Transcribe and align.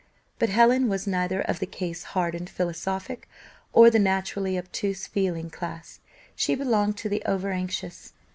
But 0.39 0.49
Helen 0.49 0.89
was 0.89 1.05
neither 1.05 1.41
of 1.41 1.59
the 1.59 1.67
case 1.67 2.01
hardened 2.17 2.49
philosophic, 2.49 3.29
or 3.71 3.91
the 3.91 3.99
naturally 3.99 4.57
obtuse 4.57 5.05
feeling 5.05 5.51
class; 5.51 5.99
she 6.35 6.55
belonged 6.55 6.97
to 6.97 7.07
the 7.07 7.21
over 7.27 7.51
anxious. 7.51 8.11